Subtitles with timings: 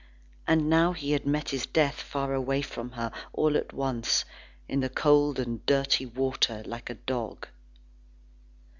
[0.47, 4.25] And now he had met his death far away from her, all at once,
[4.67, 7.47] in the cold and dirty water, like a dog.